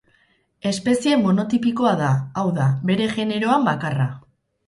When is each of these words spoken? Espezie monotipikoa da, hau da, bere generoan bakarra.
Espezie 0.69 1.17
monotipikoa 1.25 1.91
da, 2.01 2.09
hau 2.43 2.47
da, 2.57 2.67
bere 2.91 3.09
generoan 3.19 3.71
bakarra. 3.71 4.09